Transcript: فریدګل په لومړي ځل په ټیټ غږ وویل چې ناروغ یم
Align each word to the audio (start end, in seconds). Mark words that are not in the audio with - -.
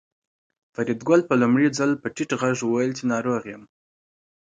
فریدګل 0.75 1.21
په 1.29 1.33
لومړي 1.41 1.67
ځل 1.77 1.91
په 2.01 2.07
ټیټ 2.15 2.31
غږ 2.41 2.57
وویل 2.63 2.91
چې 2.97 3.03
ناروغ 3.13 3.41
یم 3.53 3.63